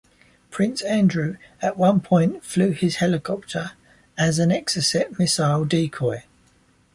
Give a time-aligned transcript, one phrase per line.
[0.49, 3.73] Prince Andrew at one point flew his helicopter
[4.17, 6.23] as an Exocet missile decoy.